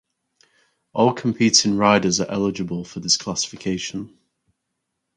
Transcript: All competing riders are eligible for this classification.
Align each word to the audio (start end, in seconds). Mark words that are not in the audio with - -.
All 0.93 1.13
competing 1.13 1.77
riders 1.77 2.19
are 2.19 2.27
eligible 2.31 2.83
for 2.83 2.99
this 3.01 3.17
classification. 3.17 4.17